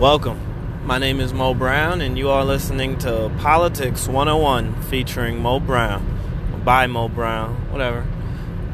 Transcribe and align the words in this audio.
Welcome. 0.00 0.86
My 0.86 0.96
name 0.96 1.20
is 1.20 1.34
Mo 1.34 1.52
Brown, 1.52 2.00
and 2.00 2.16
you 2.16 2.30
are 2.30 2.42
listening 2.42 2.96
to 3.00 3.30
Politics 3.36 4.08
101 4.08 4.80
featuring 4.84 5.42
Mo 5.42 5.60
Brown. 5.60 6.62
By 6.64 6.86
Mo 6.86 7.10
Brown, 7.10 7.70
whatever. 7.70 8.06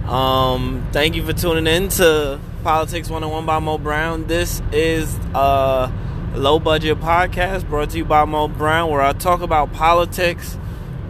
Um, 0.08 0.86
thank 0.92 1.16
you 1.16 1.26
for 1.26 1.32
tuning 1.32 1.66
in 1.66 1.88
to 1.88 2.38
Politics 2.62 3.10
101 3.10 3.44
by 3.44 3.58
Mo 3.58 3.76
Brown. 3.76 4.28
This 4.28 4.62
is 4.70 5.12
a 5.34 5.92
low 6.36 6.60
budget 6.60 7.00
podcast 7.00 7.68
brought 7.68 7.90
to 7.90 7.98
you 7.98 8.04
by 8.04 8.24
Mo 8.24 8.46
Brown 8.46 8.88
where 8.92 9.02
I 9.02 9.12
talk 9.12 9.40
about 9.40 9.72
politics. 9.72 10.56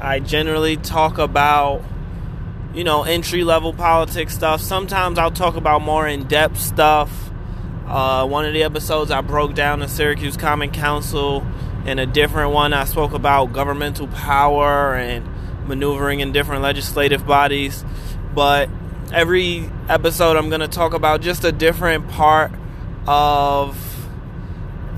I 0.00 0.20
generally 0.20 0.78
talk 0.78 1.18
about, 1.18 1.82
you 2.72 2.84
know, 2.84 3.02
entry 3.02 3.44
level 3.44 3.74
politics 3.74 4.34
stuff. 4.34 4.62
Sometimes 4.62 5.18
I'll 5.18 5.30
talk 5.30 5.56
about 5.56 5.82
more 5.82 6.08
in 6.08 6.26
depth 6.26 6.58
stuff 6.58 7.25
uh, 7.86 8.26
one 8.26 8.44
of 8.44 8.52
the 8.52 8.62
episodes, 8.62 9.10
I 9.10 9.20
broke 9.20 9.54
down 9.54 9.78
the 9.78 9.88
Syracuse 9.88 10.36
Common 10.36 10.70
Council. 10.70 11.46
In 11.86 12.00
a 12.00 12.06
different 12.06 12.52
one, 12.52 12.72
I 12.72 12.84
spoke 12.84 13.12
about 13.12 13.52
governmental 13.52 14.08
power 14.08 14.94
and 14.94 15.24
maneuvering 15.68 16.20
in 16.20 16.32
different 16.32 16.62
legislative 16.62 17.26
bodies. 17.26 17.84
But 18.34 18.68
every 19.12 19.70
episode, 19.88 20.36
I'm 20.36 20.48
going 20.48 20.62
to 20.62 20.68
talk 20.68 20.94
about 20.94 21.20
just 21.20 21.44
a 21.44 21.52
different 21.52 22.08
part 22.08 22.50
of 23.06 23.78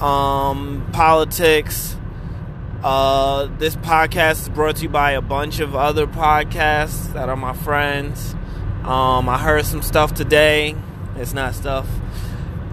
um, 0.02 0.88
politics. 0.92 1.94
Uh, 2.82 3.48
this 3.58 3.76
podcast 3.76 4.42
is 4.42 4.48
brought 4.48 4.76
to 4.76 4.84
you 4.84 4.88
by 4.88 5.12
a 5.12 5.20
bunch 5.20 5.60
of 5.60 5.76
other 5.76 6.06
podcasts 6.06 7.12
that 7.12 7.28
are 7.28 7.36
my 7.36 7.52
friends. 7.52 8.34
Um, 8.84 9.28
I 9.28 9.36
heard 9.36 9.66
some 9.66 9.82
stuff 9.82 10.14
today. 10.14 10.74
It's 11.16 11.34
not 11.34 11.54
stuff. 11.54 11.86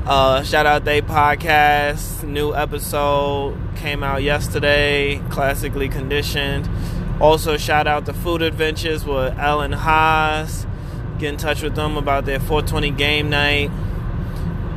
Uh, 0.05 0.43
shout 0.43 0.67
out 0.67 0.85
They 0.85 1.01
Podcast. 1.01 2.23
New 2.23 2.53
episode 2.53 3.57
came 3.75 4.03
out 4.03 4.21
yesterday. 4.21 5.19
Classically 5.31 5.89
conditioned. 5.89 6.69
Also, 7.19 7.57
shout 7.57 7.87
out 7.87 8.05
the 8.05 8.13
Food 8.13 8.43
Adventures 8.43 9.03
with 9.03 9.35
Ellen 9.39 9.71
Haas. 9.71 10.67
Get 11.17 11.29
in 11.33 11.37
touch 11.37 11.63
with 11.63 11.73
them 11.73 11.97
about 11.97 12.25
their 12.25 12.39
420 12.39 12.91
game 12.91 13.31
night. 13.31 13.71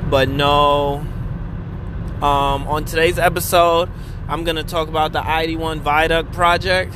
But 0.08 0.30
no. 0.30 1.06
Um, 2.22 2.66
on 2.66 2.86
today's 2.86 3.18
episode, 3.18 3.90
I'm 4.28 4.44
going 4.44 4.56
to 4.56 4.64
talk 4.64 4.88
about 4.88 5.12
the 5.12 5.20
I-81 5.20 5.80
Viaduct 5.80 6.32
project. 6.32 6.94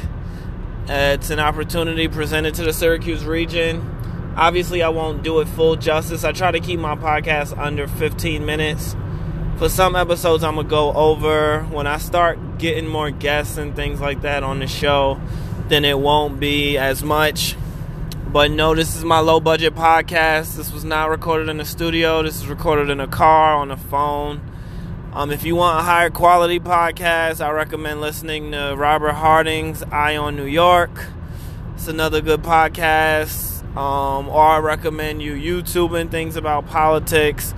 Uh, 0.88 1.16
it's 1.16 1.28
an 1.28 1.38
opportunity 1.38 2.08
presented 2.08 2.54
to 2.54 2.62
the 2.62 2.72
Syracuse 2.72 3.26
region 3.26 3.91
Obviously, 4.36 4.82
I 4.82 4.88
won't 4.88 5.22
do 5.22 5.40
it 5.40 5.48
full 5.48 5.76
justice. 5.76 6.24
I 6.24 6.32
try 6.32 6.50
to 6.50 6.60
keep 6.60 6.80
my 6.80 6.94
podcast 6.94 7.56
under 7.58 7.86
15 7.86 8.46
minutes. 8.46 8.96
For 9.58 9.68
some 9.68 9.94
episodes, 9.94 10.42
I'm 10.42 10.54
going 10.54 10.66
to 10.66 10.70
go 10.70 10.92
over. 10.94 11.64
When 11.64 11.86
I 11.86 11.98
start 11.98 12.58
getting 12.58 12.86
more 12.86 13.10
guests 13.10 13.58
and 13.58 13.76
things 13.76 14.00
like 14.00 14.22
that 14.22 14.42
on 14.42 14.60
the 14.60 14.66
show, 14.66 15.20
then 15.68 15.84
it 15.84 15.98
won't 15.98 16.40
be 16.40 16.78
as 16.78 17.02
much. 17.02 17.56
But 18.26 18.50
no, 18.50 18.74
this 18.74 18.96
is 18.96 19.04
my 19.04 19.18
low 19.18 19.38
budget 19.38 19.74
podcast. 19.74 20.56
This 20.56 20.72
was 20.72 20.84
not 20.84 21.10
recorded 21.10 21.50
in 21.50 21.58
the 21.58 21.66
studio. 21.66 22.22
This 22.22 22.36
is 22.36 22.46
recorded 22.46 22.88
in 22.88 23.00
a 23.00 23.06
car, 23.06 23.54
on 23.56 23.70
a 23.70 23.76
phone. 23.76 24.40
Um, 25.12 25.30
if 25.30 25.44
you 25.44 25.56
want 25.56 25.78
a 25.78 25.82
higher 25.82 26.08
quality 26.08 26.58
podcast, 26.58 27.44
I 27.44 27.50
recommend 27.50 28.00
listening 28.00 28.52
to 28.52 28.74
Robert 28.74 29.12
Harding's 29.12 29.82
Eye 29.82 30.16
on 30.16 30.36
New 30.36 30.46
York. 30.46 31.04
It's 31.74 31.86
another 31.86 32.22
good 32.22 32.42
podcast 32.42 33.51
um, 33.76 34.28
or 34.28 34.42
I 34.42 34.58
recommend 34.58 35.22
you 35.22 35.34
YouTubing 35.34 36.10
things 36.10 36.36
about 36.36 36.66
politics. 36.66 37.54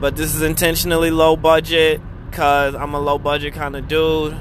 But 0.00 0.16
this 0.16 0.34
is 0.34 0.42
intentionally 0.42 1.10
low 1.10 1.36
budget 1.36 2.00
because 2.28 2.74
I'm 2.74 2.94
a 2.94 3.00
low 3.00 3.18
budget 3.18 3.54
kind 3.54 3.76
of 3.76 3.86
dude. 3.86 4.36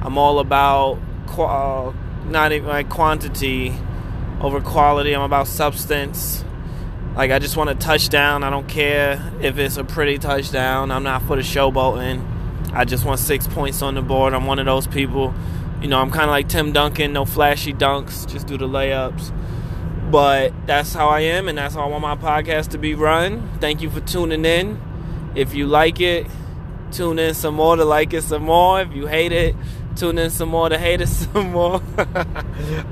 I'm 0.00 0.16
all 0.16 0.38
about 0.38 0.98
uh, 1.28 1.92
not 2.26 2.52
even 2.52 2.68
like 2.68 2.88
quantity 2.88 3.74
over 4.40 4.60
quality. 4.60 5.14
I'm 5.14 5.22
about 5.22 5.46
substance. 5.46 6.44
Like 7.14 7.30
I 7.30 7.38
just 7.38 7.56
want 7.56 7.70
a 7.70 7.74
touchdown. 7.74 8.42
I 8.42 8.50
don't 8.50 8.66
care 8.66 9.32
if 9.40 9.58
it's 9.58 9.76
a 9.76 9.84
pretty 9.84 10.18
touchdown. 10.18 10.90
I'm 10.90 11.02
not 11.02 11.22
for 11.22 11.36
the 11.36 11.42
showboating. 11.42 12.30
I 12.72 12.84
just 12.84 13.04
want 13.04 13.20
six 13.20 13.46
points 13.46 13.82
on 13.82 13.94
the 13.94 14.02
board. 14.02 14.34
I'm 14.34 14.46
one 14.46 14.58
of 14.58 14.66
those 14.66 14.86
people. 14.86 15.32
You 15.80 15.88
know, 15.88 16.00
I'm 16.00 16.10
kind 16.10 16.24
of 16.24 16.30
like 16.30 16.48
Tim 16.48 16.72
Duncan. 16.72 17.12
No 17.12 17.24
flashy 17.24 17.72
dunks. 17.72 18.26
Just 18.26 18.46
do 18.46 18.58
the 18.58 18.66
layups. 18.66 19.32
But 20.14 20.52
that's 20.64 20.94
how 20.94 21.08
I 21.08 21.22
am, 21.22 21.48
and 21.48 21.58
that's 21.58 21.74
how 21.74 21.82
I 21.82 21.86
want 21.88 22.02
my 22.02 22.14
podcast 22.14 22.68
to 22.68 22.78
be 22.78 22.94
run. 22.94 23.50
Thank 23.58 23.82
you 23.82 23.90
for 23.90 23.98
tuning 23.98 24.44
in. 24.44 24.80
If 25.34 25.56
you 25.56 25.66
like 25.66 26.00
it, 26.00 26.28
tune 26.92 27.18
in 27.18 27.34
some 27.34 27.56
more 27.56 27.74
to 27.74 27.84
like 27.84 28.14
it 28.14 28.22
some 28.22 28.44
more. 28.44 28.80
If 28.80 28.92
you 28.94 29.08
hate 29.08 29.32
it, 29.32 29.56
tune 29.96 30.18
in 30.18 30.30
some 30.30 30.50
more 30.50 30.68
to 30.68 30.78
hate 30.78 31.00
it 31.00 31.08
some 31.08 31.50
more. 31.50 31.82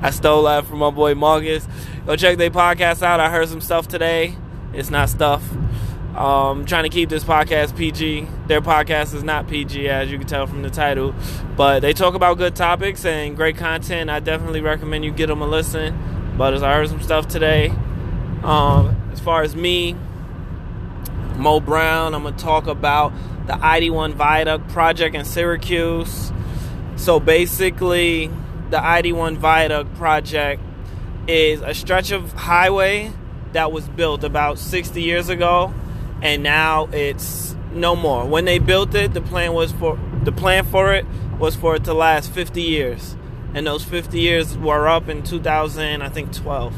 I 0.01 0.09
stole 0.09 0.43
that 0.43 0.65
from 0.65 0.79
my 0.79 0.89
boy 0.89 1.15
Marcus. 1.15 1.65
Go 2.05 2.17
check 2.17 2.37
their 2.37 2.49
podcast 2.49 3.01
out. 3.01 3.21
I 3.21 3.29
heard 3.29 3.47
some 3.47 3.61
stuff 3.61 3.87
today. 3.87 4.35
It's 4.73 4.89
not 4.89 5.07
stuff. 5.07 5.49
Um, 6.17 6.65
trying 6.65 6.83
to 6.83 6.89
keep 6.89 7.07
this 7.07 7.23
podcast 7.23 7.77
PG. 7.77 8.27
Their 8.47 8.59
podcast 8.59 9.13
is 9.13 9.23
not 9.23 9.47
PG, 9.47 9.87
as 9.87 10.11
you 10.11 10.17
can 10.17 10.27
tell 10.27 10.45
from 10.45 10.61
the 10.61 10.69
title, 10.69 11.15
but 11.55 11.79
they 11.79 11.93
talk 11.93 12.15
about 12.15 12.37
good 12.37 12.53
topics 12.53 13.05
and 13.05 13.37
great 13.37 13.55
content. 13.55 14.09
I 14.09 14.19
definitely 14.19 14.59
recommend 14.59 15.05
you 15.05 15.11
get 15.11 15.27
them 15.27 15.41
a 15.41 15.47
listen. 15.47 16.12
But 16.37 16.53
as 16.53 16.63
I 16.63 16.73
heard 16.73 16.89
some 16.89 17.01
stuff 17.01 17.27
today, 17.27 17.69
um, 18.43 18.95
as 19.11 19.19
far 19.19 19.43
as 19.43 19.55
me, 19.55 19.95
Mo 21.35 21.59
Brown, 21.59 22.15
I'm 22.15 22.23
gonna 22.23 22.35
talk 22.37 22.67
about 22.67 23.13
the 23.45 23.53
I-81 23.53 24.13
Viaduct 24.13 24.69
project 24.69 25.15
in 25.15 25.25
Syracuse. 25.25 26.31
So 26.95 27.19
basically, 27.19 28.31
the 28.69 28.83
I-81 28.83 29.37
Viaduct 29.37 29.93
project 29.95 30.61
is 31.27 31.61
a 31.61 31.73
stretch 31.73 32.11
of 32.11 32.33
highway 32.33 33.11
that 33.53 33.71
was 33.71 33.87
built 33.87 34.23
about 34.23 34.57
60 34.57 35.01
years 35.01 35.29
ago, 35.29 35.73
and 36.21 36.41
now 36.41 36.87
it's 36.91 37.55
no 37.73 37.95
more. 37.95 38.25
When 38.25 38.45
they 38.45 38.59
built 38.59 38.95
it, 38.95 39.13
the 39.13 39.21
plan 39.21 39.53
was 39.53 39.71
for 39.71 39.99
the 40.23 40.31
plan 40.31 40.65
for 40.65 40.93
it 40.93 41.05
was 41.37 41.55
for 41.55 41.75
it 41.75 41.83
to 41.83 41.93
last 41.93 42.31
50 42.31 42.61
years 42.61 43.17
and 43.53 43.67
those 43.67 43.83
50 43.83 44.19
years 44.19 44.57
were 44.57 44.87
up 44.87 45.09
in 45.09 45.23
2000, 45.23 46.01
I 46.01 46.09
think 46.09 46.33
12. 46.33 46.73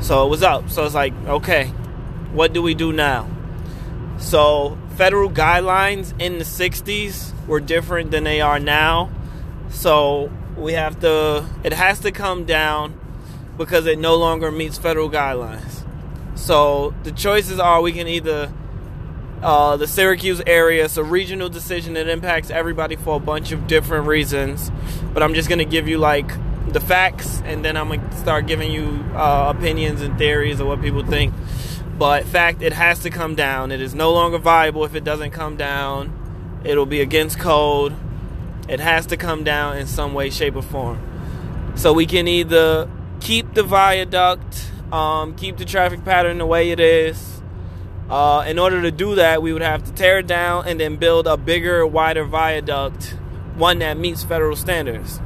So 0.00 0.26
it 0.26 0.30
was 0.30 0.42
up. 0.42 0.70
So 0.70 0.84
it's 0.84 0.94
like, 0.94 1.12
okay, 1.26 1.66
what 2.32 2.52
do 2.52 2.62
we 2.62 2.74
do 2.74 2.92
now? 2.92 3.28
So 4.18 4.78
federal 4.96 5.30
guidelines 5.30 6.18
in 6.20 6.38
the 6.38 6.44
60s 6.44 7.32
were 7.46 7.60
different 7.60 8.10
than 8.10 8.24
they 8.24 8.40
are 8.40 8.58
now. 8.58 9.10
So 9.70 10.30
we 10.56 10.72
have 10.74 11.00
to, 11.00 11.44
it 11.64 11.72
has 11.72 12.00
to 12.00 12.12
come 12.12 12.44
down 12.44 12.98
because 13.56 13.86
it 13.86 13.98
no 13.98 14.16
longer 14.16 14.50
meets 14.50 14.78
federal 14.78 15.10
guidelines. 15.10 15.84
So 16.36 16.94
the 17.02 17.12
choices 17.12 17.58
are 17.58 17.80
we 17.82 17.92
can 17.92 18.06
either 18.06 18.52
uh, 19.42 19.76
the 19.76 19.86
Syracuse 19.86 20.42
area. 20.46 20.84
It's 20.84 20.96
a 20.96 21.04
regional 21.04 21.48
decision 21.48 21.94
that 21.94 22.08
impacts 22.08 22.50
everybody 22.50 22.96
for 22.96 23.16
a 23.16 23.20
bunch 23.20 23.52
of 23.52 23.66
different 23.66 24.06
reasons. 24.06 24.70
But 25.12 25.22
I'm 25.22 25.34
just 25.34 25.48
going 25.48 25.60
to 25.60 25.64
give 25.64 25.88
you 25.88 25.98
like 25.98 26.30
the 26.72 26.80
facts 26.80 27.40
and 27.44 27.64
then 27.64 27.76
I'm 27.76 27.88
going 27.88 28.08
to 28.08 28.16
start 28.16 28.46
giving 28.46 28.70
you 28.70 29.04
uh, 29.14 29.52
opinions 29.56 30.02
and 30.02 30.18
theories 30.18 30.60
of 30.60 30.66
what 30.66 30.80
people 30.82 31.04
think. 31.04 31.34
But 31.98 32.24
fact, 32.24 32.62
it 32.62 32.72
has 32.72 33.00
to 33.00 33.10
come 33.10 33.34
down. 33.34 33.72
It 33.72 33.80
is 33.80 33.94
no 33.94 34.12
longer 34.12 34.38
viable 34.38 34.84
if 34.84 34.94
it 34.94 35.02
doesn't 35.02 35.32
come 35.32 35.56
down. 35.56 36.60
It'll 36.64 36.86
be 36.86 37.00
against 37.00 37.38
code. 37.38 37.94
It 38.68 38.80
has 38.80 39.06
to 39.06 39.16
come 39.16 39.44
down 39.44 39.78
in 39.78 39.86
some 39.86 40.14
way, 40.14 40.30
shape, 40.30 40.54
or 40.54 40.62
form. 40.62 41.00
So 41.74 41.92
we 41.92 42.06
can 42.06 42.28
either 42.28 42.88
keep 43.20 43.54
the 43.54 43.62
viaduct, 43.62 44.70
um, 44.92 45.34
keep 45.34 45.56
the 45.56 45.64
traffic 45.64 46.04
pattern 46.04 46.38
the 46.38 46.46
way 46.46 46.70
it 46.70 46.78
is, 46.78 47.37
uh, 48.10 48.44
in 48.46 48.58
order 48.58 48.82
to 48.82 48.90
do 48.90 49.16
that, 49.16 49.42
we 49.42 49.52
would 49.52 49.62
have 49.62 49.84
to 49.84 49.92
tear 49.92 50.18
it 50.18 50.26
down 50.26 50.66
and 50.66 50.80
then 50.80 50.96
build 50.96 51.26
a 51.26 51.36
bigger, 51.36 51.86
wider 51.86 52.24
viaduct, 52.24 53.16
one 53.56 53.80
that 53.80 53.98
meets 53.98 54.24
federal 54.24 54.56
standards. 54.56 55.20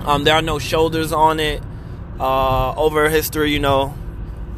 Um, 0.00 0.24
there 0.24 0.34
are 0.34 0.42
no 0.42 0.58
shoulders 0.58 1.12
on 1.12 1.38
it. 1.38 1.62
Uh, 2.18 2.74
over 2.74 3.08
history, 3.08 3.52
you 3.52 3.58
know, 3.58 3.94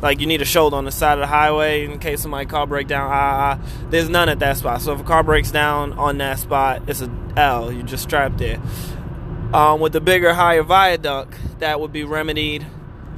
like 0.02 0.20
you 0.20 0.26
need 0.26 0.42
a 0.42 0.44
shoulder 0.44 0.76
on 0.76 0.84
the 0.84 0.92
side 0.92 1.14
of 1.14 1.20
the 1.20 1.26
highway 1.26 1.84
in 1.84 1.98
case 1.98 2.20
somebody 2.20 2.46
car 2.46 2.66
break 2.66 2.88
down. 2.88 3.08
Ah, 3.10 3.58
ah, 3.58 3.86
there's 3.90 4.08
none 4.08 4.28
at 4.28 4.38
that 4.40 4.56
spot. 4.58 4.82
So 4.82 4.92
if 4.92 5.00
a 5.00 5.04
car 5.04 5.22
breaks 5.22 5.50
down 5.50 5.94
on 5.94 6.18
that 6.18 6.38
spot, 6.38 6.82
it's 6.88 7.00
a 7.00 7.10
L. 7.36 7.72
You 7.72 7.82
just 7.82 8.02
strapped 8.02 8.38
there. 8.38 8.60
Um, 9.54 9.80
with 9.80 9.92
the 9.92 10.00
bigger, 10.00 10.34
higher 10.34 10.62
viaduct, 10.62 11.34
that 11.60 11.80
would 11.80 11.92
be 11.92 12.04
remedied 12.04 12.66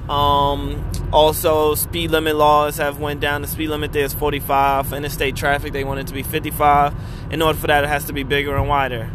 um, 0.09 0.89
also, 1.13 1.75
speed 1.75 2.11
limit 2.11 2.37
laws 2.37 2.77
have 2.77 3.01
went 3.01 3.21
down. 3.21 3.43
The 3.43 3.49
speed 3.49 3.69
limit 3.69 3.93
there 3.93 4.05
is 4.05 4.15
45. 4.15 4.93
Interstate 4.93 5.37
traffic, 5.37 5.73
they 5.73 5.85
want 5.85 6.01
it 6.01 6.07
to 6.09 6.15
be 6.15 6.23
55. 6.23 6.95
In 7.31 7.43
order 7.43 7.59
for 7.59 7.67
that, 7.67 7.85
it 7.85 7.89
has 7.89 8.05
to 8.05 8.13
be 8.13 8.23
bigger 8.23 8.57
and 8.57 8.69
wider. 8.69 9.11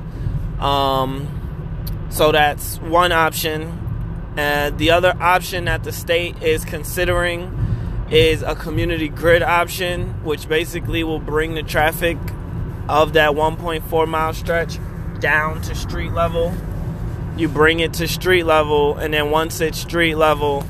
Um, 0.59 2.07
so 2.09 2.31
that's 2.31 2.77
one 2.79 3.11
option. 3.11 3.77
And 4.37 4.77
the 4.77 4.91
other 4.91 5.15
option 5.19 5.65
that 5.65 5.83
the 5.83 5.91
state 5.91 6.41
is 6.41 6.65
considering 6.65 7.57
is 8.09 8.41
a 8.41 8.55
community 8.55 9.07
grid 9.07 9.41
option, 9.41 10.23
which 10.23 10.47
basically 10.49 11.03
will 11.03 11.19
bring 11.19 11.53
the 11.53 11.63
traffic 11.63 12.17
of 12.89 13.13
that 13.13 13.31
1.4 13.31 14.07
mile 14.07 14.33
stretch 14.33 14.77
down 15.19 15.61
to 15.61 15.75
street 15.75 16.11
level. 16.11 16.53
You 17.37 17.47
bring 17.47 17.79
it 17.79 17.93
to 17.93 18.07
street 18.07 18.43
level, 18.43 18.97
and 18.97 19.13
then 19.13 19.31
once 19.31 19.61
it's 19.61 19.79
street 19.79 20.15
level, 20.15 20.65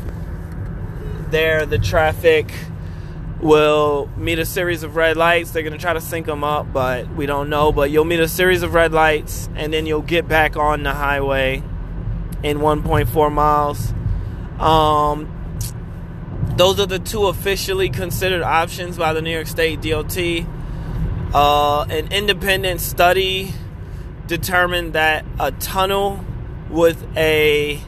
there 1.32 1.66
the 1.66 1.80
traffic 1.80 2.52
will 3.42 4.10
meet 4.18 4.40
a 4.40 4.46
series 4.46 4.84
of 4.84 4.96
red 4.96 5.18
lights. 5.18 5.52
They're 5.52 5.64
going 5.64 5.74
to 5.74 5.80
try 5.80 5.94
to 5.94 6.02
sync 6.02 6.28
them 6.28 6.44
up, 6.44 6.72
but 6.72 7.10
we 7.16 7.26
don't 7.26 7.50
know. 7.50 7.72
But 7.72 7.90
you'll 7.90 8.06
meet 8.06 8.20
a 8.20 8.28
series 8.28 8.62
of 8.64 8.74
red 8.74 8.92
lights, 8.92 9.50
and 9.56 9.74
then 9.74 9.86
you'll 9.86 10.02
get 10.02 10.28
back 10.28 10.56
on 10.56 10.84
the 10.84 10.94
highway 10.94 11.64
in 12.44 12.60
1.4 12.60 13.32
miles. 13.32 13.94
Um, 14.60 15.38
those 16.56 16.80
are 16.80 16.86
the 16.86 17.00
two 17.00 17.28
officially 17.28 17.90
considered 17.90 18.44
options 18.44 18.98
by 18.98 19.14
the 19.14 19.22
New 19.22 19.32
York 19.32 19.48
State 19.48 19.82
DOT. 19.82 20.18
Uh, 21.34 21.86
an 21.90 22.12
independent 22.12 22.82
study 22.82 23.54
determined 24.28 24.94
that 24.94 25.26
a 25.40 25.52
tunnel 25.52 26.24
with 26.70 27.06
a 27.18 27.82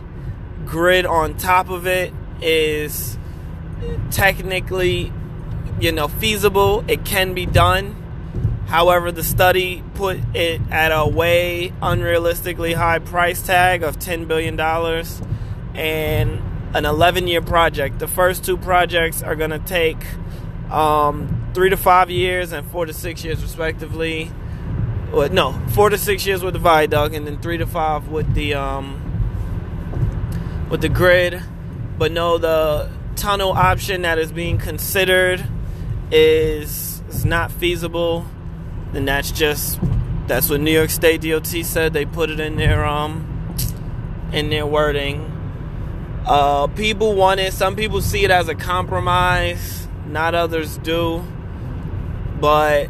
grid 0.65 1.05
on 1.05 1.37
top 1.37 1.69
of 1.69 1.85
it 1.85 2.13
is 2.41 3.17
technically 4.11 5.11
you 5.79 5.91
know 5.91 6.07
feasible. 6.07 6.83
It 6.87 7.05
can 7.05 7.33
be 7.33 7.45
done. 7.45 7.99
However 8.67 9.11
the 9.11 9.23
study 9.23 9.83
put 9.93 10.19
it 10.33 10.61
at 10.71 10.91
a 10.91 11.07
way 11.07 11.73
unrealistically 11.81 12.73
high 12.73 12.99
price 12.99 13.41
tag 13.41 13.83
of 13.83 13.99
10 13.99 14.25
billion 14.25 14.55
dollars 14.55 15.21
and 15.75 16.41
an 16.73 16.85
11 16.85 17.27
year 17.27 17.41
project. 17.41 17.99
The 17.99 18.07
first 18.07 18.43
two 18.43 18.57
projects 18.57 19.21
are 19.21 19.35
going 19.35 19.51
to 19.51 19.59
take 19.59 20.03
um, 20.71 21.51
three 21.53 21.69
to 21.69 21.77
five 21.77 22.09
years 22.09 22.51
and 22.51 22.69
four 22.71 22.85
to 22.85 22.93
six 22.93 23.23
years 23.23 23.41
respectively. 23.41 24.31
Well, 25.11 25.29
no 25.29 25.53
four 25.69 25.89
to 25.89 25.97
six 25.97 26.25
years 26.25 26.43
with 26.43 26.53
the 26.53 26.59
viaduct 26.59 27.13
and 27.13 27.27
then 27.27 27.39
three 27.39 27.57
to 27.57 27.67
five 27.67 28.07
with 28.07 28.33
the 28.33 28.55
um, 28.55 28.99
with 30.69 30.81
the 30.81 30.89
grid. 30.89 31.43
But 31.99 32.11
no 32.11 32.39
the 32.39 32.89
tunnel 33.15 33.51
option 33.51 34.03
that 34.03 34.17
is 34.17 34.31
being 34.31 34.57
considered 34.57 35.43
is, 36.11 37.01
is 37.09 37.25
not 37.25 37.51
feasible, 37.51 38.25
and 38.93 39.07
that's 39.07 39.31
just 39.31 39.79
that's 40.27 40.49
what 40.49 40.61
New 40.61 40.71
York 40.71 40.89
State 40.89 41.21
DOT 41.21 41.47
said. 41.47 41.93
They 41.93 42.05
put 42.05 42.29
it 42.29 42.39
in 42.39 42.55
their 42.55 42.85
um 42.85 43.29
in 44.31 44.49
their 44.49 44.65
wording. 44.65 45.29
Uh, 46.25 46.67
people 46.67 47.15
want 47.15 47.39
it. 47.39 47.53
Some 47.53 47.75
people 47.75 48.01
see 48.01 48.23
it 48.23 48.31
as 48.31 48.47
a 48.47 48.55
compromise. 48.55 49.87
Not 50.07 50.35
others 50.35 50.77
do. 50.77 51.23
But 52.39 52.89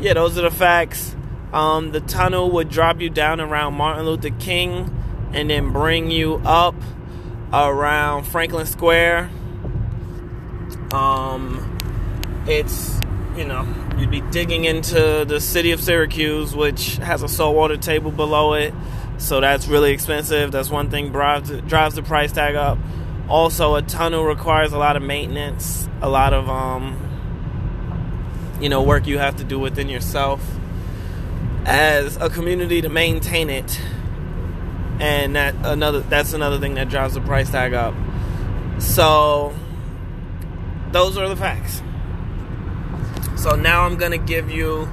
yeah, 0.00 0.14
those 0.14 0.38
are 0.38 0.42
the 0.42 0.50
facts. 0.50 1.14
Um, 1.52 1.92
the 1.92 2.00
tunnel 2.00 2.50
would 2.52 2.68
drop 2.68 3.00
you 3.00 3.10
down 3.10 3.40
around 3.40 3.74
Martin 3.74 4.04
Luther 4.04 4.30
King 4.30 4.92
and 5.32 5.50
then 5.50 5.72
bring 5.72 6.10
you 6.10 6.40
up 6.44 6.74
around 7.52 8.24
Franklin 8.24 8.66
Square. 8.66 9.30
Um, 10.92 12.44
it's 12.46 13.00
you 13.36 13.44
know 13.44 13.66
you'd 13.98 14.10
be 14.10 14.20
digging 14.20 14.64
into 14.64 15.24
the 15.26 15.40
city 15.40 15.72
of 15.72 15.80
Syracuse, 15.80 16.54
which 16.54 16.96
has 16.96 17.22
a 17.22 17.28
saltwater 17.28 17.76
table 17.76 18.10
below 18.10 18.54
it, 18.54 18.74
so 19.18 19.40
that's 19.40 19.66
really 19.66 19.92
expensive. 19.92 20.52
That's 20.52 20.70
one 20.70 20.90
thing 20.90 21.12
drives 21.12 21.50
drives 21.62 21.94
the 21.94 22.02
price 22.02 22.32
tag 22.32 22.54
up. 22.54 22.78
Also, 23.28 23.74
a 23.74 23.82
tunnel 23.82 24.24
requires 24.24 24.72
a 24.72 24.78
lot 24.78 24.96
of 24.96 25.02
maintenance, 25.02 25.88
a 26.00 26.08
lot 26.08 26.32
of 26.32 26.48
um, 26.48 26.96
you 28.60 28.68
know 28.68 28.82
work 28.82 29.06
you 29.06 29.18
have 29.18 29.36
to 29.36 29.44
do 29.44 29.58
within 29.58 29.88
yourself 29.88 30.40
as 31.64 32.16
a 32.18 32.30
community 32.30 32.80
to 32.80 32.88
maintain 32.88 33.50
it 33.50 33.80
and 35.00 35.36
that 35.36 35.54
another 35.64 36.00
that's 36.00 36.32
another 36.32 36.58
thing 36.58 36.74
that 36.74 36.88
drives 36.88 37.14
the 37.14 37.20
price 37.20 37.50
tag 37.50 37.74
up. 37.74 37.94
So 38.78 39.54
those 40.92 41.16
are 41.16 41.28
the 41.28 41.36
facts. 41.36 41.82
So 43.36 43.54
now 43.54 43.84
I'm 43.84 43.96
gonna 43.96 44.18
give 44.18 44.50
you 44.50 44.88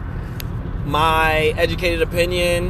my 0.85 1.53
educated 1.57 2.01
opinion. 2.01 2.69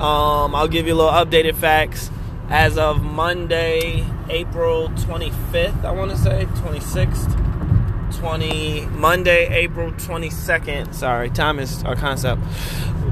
Um, 0.00 0.54
I'll 0.54 0.68
give 0.68 0.86
you 0.86 0.94
a 0.94 0.96
little 0.96 1.12
updated 1.12 1.54
facts 1.56 2.10
as 2.48 2.76
of 2.76 3.02
Monday, 3.02 4.04
April 4.28 4.88
25th. 4.90 5.84
I 5.84 5.92
want 5.92 6.10
to 6.10 6.16
say 6.16 6.46
26th. 6.46 7.38
20 8.18 8.86
Monday, 8.86 9.48
April 9.48 9.90
22nd. 9.92 10.94
Sorry, 10.94 11.30
time 11.30 11.58
is 11.58 11.82
our 11.84 11.96
concept. 11.96 12.42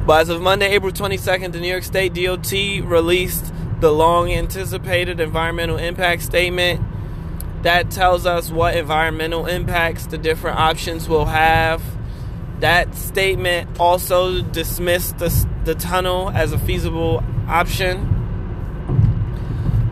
But 0.06 0.22
as 0.22 0.28
of 0.28 0.40
Monday, 0.40 0.69
April 0.72 0.93
22nd, 0.93 1.52
the 1.52 1.61
New 1.61 1.69
York 1.69 1.84
State 1.84 2.14
DOT 2.14 2.52
released 2.84 3.52
the 3.81 3.91
long 3.91 4.31
anticipated 4.31 5.21
environmental 5.21 5.79
impact 5.79 6.23
statement 6.23 6.81
that 7.62 7.91
tells 7.91 8.27
us 8.27 8.50
what 8.50 8.77
environmental 8.77 9.47
impacts 9.47 10.06
the 10.06 10.19
different 10.19 10.59
options 10.59 11.09
will 11.09 11.27
have. 11.27 11.82
That 12.61 12.94
statement 12.94 13.79
also 13.79 14.43
dismissed 14.43 15.19
the, 15.19 15.47
the 15.65 15.75
tunnel 15.75 16.31
as 16.31 16.53
a 16.53 16.59
feasible 16.59 17.23
option. 17.49 18.17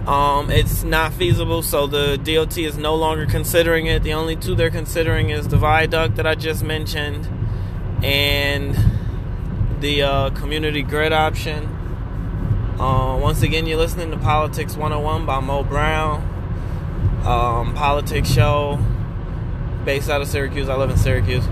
Um, 0.06 0.50
it's 0.50 0.84
not 0.84 1.12
feasible, 1.12 1.62
so 1.62 1.86
the 1.86 2.16
DOT 2.16 2.56
is 2.56 2.78
no 2.78 2.94
longer 2.94 3.26
considering 3.26 3.86
it. 3.86 4.02
The 4.02 4.14
only 4.14 4.36
two 4.36 4.54
they're 4.54 4.70
considering 4.70 5.30
is 5.30 5.48
the 5.48 5.58
viaduct 5.58 6.16
that 6.16 6.26
I 6.26 6.34
just 6.34 6.62
mentioned 6.62 7.28
and 8.02 8.74
the 9.80 10.02
uh, 10.02 10.30
community 10.30 10.82
grid 10.82 11.12
option. 11.12 11.77
Uh, 12.78 13.18
once 13.20 13.42
again, 13.42 13.66
you're 13.66 13.76
listening 13.76 14.12
to 14.12 14.16
Politics 14.16 14.76
101 14.76 15.26
by 15.26 15.40
Mo 15.40 15.64
Brown. 15.64 16.22
Um, 17.26 17.74
politics 17.74 18.30
show 18.30 18.78
based 19.84 20.08
out 20.08 20.22
of 20.22 20.28
Syracuse. 20.28 20.68
I 20.68 20.76
live 20.76 20.88
in 20.88 20.96
Syracuse. 20.96 21.44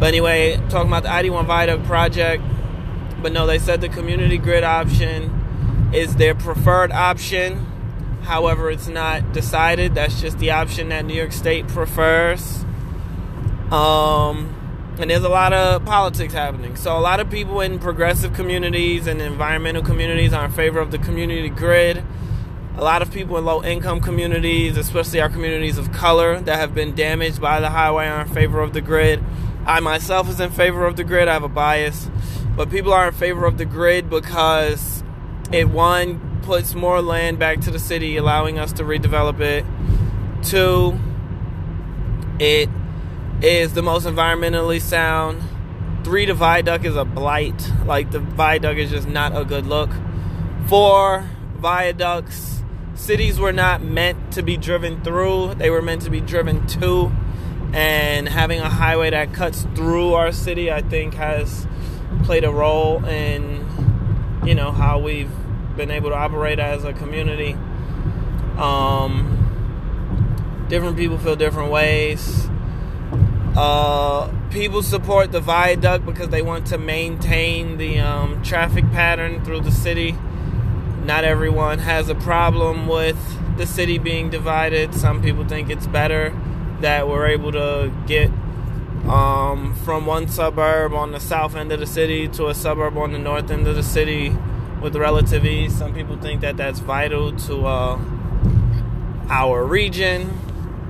But 0.00 0.06
anyway, 0.06 0.56
talking 0.70 0.88
about 0.88 1.04
the 1.04 1.12
I-81 1.12 1.46
Viaduct 1.46 1.84
project. 1.84 2.42
But 3.22 3.32
no, 3.32 3.46
they 3.46 3.60
said 3.60 3.82
the 3.82 3.88
community 3.88 4.36
grid 4.36 4.64
option 4.64 5.90
is 5.94 6.16
their 6.16 6.34
preferred 6.34 6.90
option. 6.90 7.66
However, 8.22 8.68
it's 8.68 8.88
not 8.88 9.32
decided. 9.32 9.94
That's 9.94 10.20
just 10.20 10.40
the 10.40 10.50
option 10.50 10.88
that 10.88 11.04
New 11.04 11.14
York 11.14 11.30
State 11.30 11.68
prefers. 11.68 12.64
Um, 13.70 14.53
and 14.98 15.10
there's 15.10 15.24
a 15.24 15.28
lot 15.28 15.52
of 15.52 15.84
politics 15.84 16.32
happening. 16.32 16.76
So 16.76 16.96
a 16.96 17.00
lot 17.00 17.18
of 17.18 17.28
people 17.28 17.60
in 17.60 17.78
progressive 17.78 18.32
communities 18.32 19.06
and 19.06 19.20
environmental 19.20 19.82
communities 19.82 20.32
are 20.32 20.44
in 20.44 20.52
favor 20.52 20.78
of 20.78 20.92
the 20.92 20.98
community 20.98 21.48
grid. 21.48 22.04
A 22.76 22.82
lot 22.82 23.02
of 23.02 23.10
people 23.10 23.36
in 23.36 23.44
low 23.44 23.62
income 23.62 24.00
communities, 24.00 24.76
especially 24.76 25.20
our 25.20 25.28
communities 25.28 25.78
of 25.78 25.92
color 25.92 26.40
that 26.40 26.56
have 26.56 26.74
been 26.74 26.94
damaged 26.94 27.40
by 27.40 27.60
the 27.60 27.70
highway, 27.70 28.06
are 28.06 28.22
in 28.22 28.28
favor 28.28 28.60
of 28.60 28.72
the 28.72 28.80
grid. 28.80 29.22
I 29.66 29.80
myself 29.80 30.28
is 30.28 30.40
in 30.40 30.50
favor 30.50 30.86
of 30.86 30.96
the 30.96 31.04
grid. 31.04 31.26
I 31.26 31.32
have 31.32 31.42
a 31.44 31.48
bias, 31.48 32.08
but 32.56 32.70
people 32.70 32.92
are 32.92 33.08
in 33.08 33.14
favor 33.14 33.46
of 33.46 33.58
the 33.58 33.64
grid 33.64 34.10
because 34.10 35.02
it 35.52 35.68
one 35.68 36.40
puts 36.42 36.74
more 36.74 37.00
land 37.00 37.38
back 37.38 37.60
to 37.62 37.70
the 37.70 37.78
city, 37.78 38.16
allowing 38.16 38.58
us 38.58 38.72
to 38.74 38.84
redevelop 38.84 39.40
it. 39.40 39.64
Two, 40.44 40.98
it 42.38 42.68
is 43.42 43.74
the 43.74 43.82
most 43.82 44.06
environmentally 44.06 44.80
sound. 44.80 45.42
Three, 46.04 46.26
the 46.26 46.34
viaduct 46.34 46.84
is 46.84 46.96
a 46.96 47.04
blight. 47.04 47.70
Like 47.84 48.10
the 48.10 48.20
viaduct 48.20 48.78
is 48.78 48.90
just 48.90 49.08
not 49.08 49.36
a 49.36 49.44
good 49.44 49.66
look. 49.66 49.90
Four, 50.68 51.28
viaducts. 51.56 52.62
Cities 52.94 53.38
were 53.38 53.52
not 53.52 53.82
meant 53.82 54.32
to 54.32 54.42
be 54.42 54.56
driven 54.56 55.02
through, 55.02 55.54
they 55.54 55.68
were 55.68 55.82
meant 55.82 56.02
to 56.02 56.10
be 56.10 56.20
driven 56.20 56.66
to. 56.68 57.12
And 57.72 58.28
having 58.28 58.60
a 58.60 58.70
highway 58.70 59.10
that 59.10 59.32
cuts 59.32 59.66
through 59.74 60.14
our 60.14 60.30
city, 60.30 60.70
I 60.70 60.80
think, 60.80 61.14
has 61.14 61.66
played 62.22 62.44
a 62.44 62.50
role 62.50 63.04
in, 63.04 63.66
you 64.46 64.54
know, 64.54 64.70
how 64.70 65.00
we've 65.00 65.30
been 65.76 65.90
able 65.90 66.10
to 66.10 66.16
operate 66.16 66.60
as 66.60 66.84
a 66.84 66.92
community. 66.92 67.54
Um, 68.56 69.40
different 70.68 70.96
people 70.96 71.18
feel 71.18 71.34
different 71.34 71.72
ways 71.72 72.48
uh, 73.56 74.28
people 74.50 74.82
support 74.82 75.30
the 75.30 75.40
viaduct 75.40 76.04
because 76.04 76.28
they 76.28 76.42
want 76.42 76.66
to 76.66 76.78
maintain 76.78 77.76
the 77.76 78.00
um, 78.00 78.42
traffic 78.42 78.84
pattern 78.90 79.44
through 79.44 79.60
the 79.60 79.70
city. 79.70 80.16
Not 81.04 81.22
everyone 81.24 81.78
has 81.78 82.08
a 82.08 82.14
problem 82.16 82.88
with 82.88 83.16
the 83.56 83.66
city 83.66 83.98
being 83.98 84.30
divided. 84.30 84.94
Some 84.94 85.22
people 85.22 85.46
think 85.46 85.70
it's 85.70 85.86
better 85.86 86.36
that 86.80 87.06
we're 87.06 87.26
able 87.26 87.52
to 87.52 87.92
get 88.06 88.30
um, 89.08 89.74
from 89.84 90.06
one 90.06 90.28
suburb 90.28 90.92
on 90.92 91.12
the 91.12 91.20
south 91.20 91.54
end 91.54 91.70
of 91.70 91.78
the 91.78 91.86
city 91.86 92.26
to 92.28 92.48
a 92.48 92.54
suburb 92.54 92.96
on 92.96 93.12
the 93.12 93.18
north 93.18 93.50
end 93.50 93.68
of 93.68 93.76
the 93.76 93.82
city 93.82 94.34
with 94.80 94.96
relative 94.96 95.44
ease. 95.44 95.76
Some 95.76 95.94
people 95.94 96.16
think 96.16 96.40
that 96.40 96.56
that's 96.56 96.80
vital 96.80 97.36
to 97.36 97.66
uh, 97.66 98.00
our 99.28 99.64
region, 99.64 100.40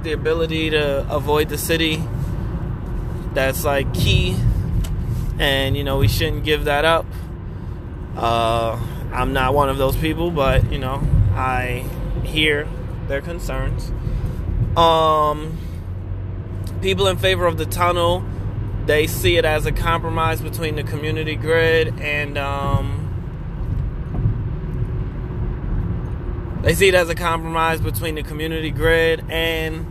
the 0.02 0.12
ability 0.12 0.70
to 0.70 1.06
avoid 1.14 1.50
the 1.50 1.58
city 1.58 2.02
that's 3.34 3.64
like 3.64 3.92
key 3.92 4.36
and 5.38 5.76
you 5.76 5.84
know 5.84 5.98
we 5.98 6.08
shouldn't 6.08 6.44
give 6.44 6.64
that 6.64 6.84
up. 6.84 7.06
Uh, 8.16 8.80
I'm 9.12 9.32
not 9.32 9.54
one 9.54 9.68
of 9.68 9.78
those 9.78 9.96
people, 9.96 10.30
but 10.30 10.70
you 10.70 10.78
know 10.78 11.02
I 11.32 11.84
hear 12.22 12.68
their 13.08 13.20
concerns. 13.20 13.90
Um, 14.76 15.58
people 16.80 17.06
in 17.06 17.16
favor 17.16 17.46
of 17.46 17.58
the 17.58 17.66
tunnel, 17.66 18.24
they 18.86 19.06
see 19.06 19.36
it 19.36 19.44
as 19.44 19.66
a 19.66 19.72
compromise 19.72 20.40
between 20.40 20.76
the 20.76 20.82
community 20.82 21.36
grid 21.36 21.98
and 22.00 22.38
um, 22.38 23.00
they 26.62 26.74
see 26.74 26.88
it 26.88 26.94
as 26.94 27.08
a 27.08 27.14
compromise 27.14 27.80
between 27.80 28.14
the 28.14 28.22
community 28.22 28.70
grid 28.70 29.24
and 29.28 29.86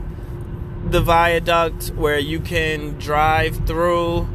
the 0.93 1.01
viaduct 1.01 1.87
where 1.95 2.19
you 2.19 2.39
can 2.39 2.99
drive 2.99 3.65
through 3.65 4.27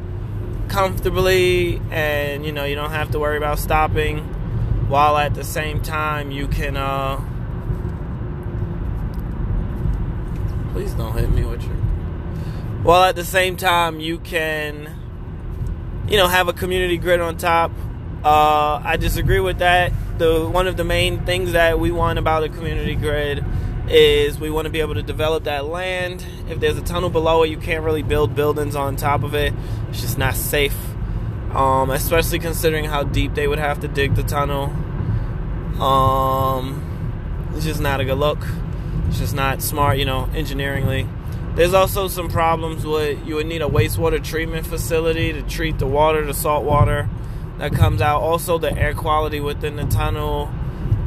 comfortably 0.67 1.81
and 1.93 2.45
you 2.45 2.51
know 2.51 2.65
you 2.65 2.75
don't 2.75 2.91
have 2.91 3.13
to 3.13 3.19
worry 3.21 3.37
about 3.37 3.61
stopping 3.61 4.19
while 4.89 5.17
at 5.17 5.35
the 5.35 5.45
same 5.45 5.81
time 5.81 6.33
you 6.33 6.49
can 6.49 6.77
uh 6.77 7.17
please 10.73 10.93
don't 10.95 11.17
hit 11.17 11.31
me 11.31 11.45
with 11.45 11.63
your 11.63 11.77
while 12.83 13.05
at 13.05 13.15
the 13.15 13.25
same 13.25 13.57
time 13.57 14.01
you 14.01 14.19
can 14.19 14.93
you 16.09 16.17
know 16.17 16.27
have 16.27 16.49
a 16.49 16.53
community 16.53 16.97
grid 16.97 17.21
on 17.21 17.37
top. 17.37 17.71
Uh 18.25 18.81
i 18.85 18.97
disagree 18.97 19.39
with 19.39 19.59
that. 19.59 19.93
The 20.19 20.49
one 20.49 20.67
of 20.67 20.77
the 20.77 20.83
main 20.83 21.25
things 21.25 21.53
that 21.53 21.79
we 21.79 21.93
want 21.93 22.19
about 22.19 22.43
a 22.43 22.49
community 22.49 22.97
grid 22.97 23.45
is 23.91 24.39
we 24.39 24.51
want 24.51 24.67
to 24.67 24.71
be 24.71 24.81
able 24.81 24.95
to 24.95 25.03
develop 25.03 25.45
that 25.45 25.65
land. 25.65 26.25
If 26.49 26.61
there's 26.61 26.77
a 26.77 26.83
tunnel 26.83 27.11
below 27.11 27.43
it, 27.43 27.51
you 27.51 27.59
can't 27.59 27.85
really 27.85 28.03
build 28.03 28.35
buildings 28.35 28.77
on 28.77 28.97
top 28.97 29.23
of 29.23 29.35
it. 29.35 29.53
It's 29.89 30.01
just 30.01 30.19
not 30.19 30.35
safe, 30.35 30.77
um, 31.55 31.91
especially 31.91 32.39
considering 32.39 32.85
how 32.85 33.03
deep 33.05 33.35
they 33.35 33.49
would 33.49 33.59
have 33.59 33.81
to 33.81 33.89
dig 33.89 34.15
the 34.15 34.23
tunnel. 34.23 34.65
Um, 35.83 37.51
it's 37.55 37.65
just 37.65 37.81
not 37.81 38.01
a 38.01 38.05
good 38.05 38.19
look. 38.19 38.45
It's 39.09 39.19
just 39.19 39.35
not 39.35 39.63
smart, 39.63 39.99
you 39.99 40.05
know, 40.05 40.29
engineeringly. 40.35 41.09
There's 41.55 41.75
also 41.75 42.09
some 42.09 42.29
problems 42.29 42.87
with 42.87 43.27
you 43.27 43.37
would 43.37 43.47
need 43.47 43.63
a 43.63 43.69
wastewater 43.69 44.23
treatment 44.23 44.67
facility 44.67 45.33
to 45.33 45.43
treat 45.43 45.79
the 45.79 45.87
water, 45.87 46.25
the 46.25 46.35
salt 46.35 46.65
water 46.65 47.09
that 47.59 47.73
comes 47.73 48.01
out. 48.01 48.21
Also, 48.21 48.59
the 48.59 48.73
air 48.73 48.95
quality 48.95 49.41
within 49.41 49.77
the 49.77 49.87
tunnel 49.87 50.53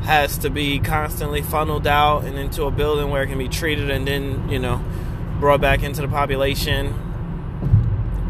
has 0.04 0.40
to 0.40 0.50
be 0.50 0.80
constantly 0.80 1.42
funneled 1.42 1.86
out 1.86 2.24
and 2.24 2.38
into 2.38 2.64
a 2.64 2.72
building 2.72 3.10
where 3.10 3.24
it 3.24 3.28
can 3.28 3.38
be 3.38 3.48
treated 3.48 3.90
and 3.92 4.08
then, 4.08 4.50
you 4.50 4.58
know, 4.58 4.84
brought 5.40 5.62
back 5.62 5.84
into 5.84 6.02
the 6.02 6.08
population. 6.08 6.94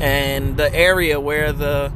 And 0.01 0.58
the 0.58 0.74
area 0.74 1.20
where 1.20 1.54
the 1.54 1.92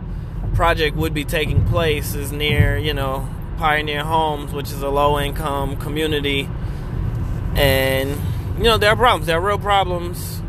project 0.54 0.96
would 0.96 1.14
be 1.14 1.26
taking 1.26 1.66
place 1.66 2.16
is 2.16 2.32
near, 2.32 2.78
you 2.78 2.94
know, 2.94 3.28
Pioneer 3.58 4.04
Homes, 4.04 4.54
which 4.54 4.72
is 4.72 4.82
a 4.82 4.90
low 4.90 5.20
income 5.20 5.76
community. 5.78 6.50
And, 7.56 8.18
you 8.58 8.64
know, 8.64 8.78
there 8.78 8.92
are 8.92 8.96
problems. 8.96 9.26
There 9.28 9.38
are 9.38 9.46
real 9.46 9.58
problems 9.58 10.42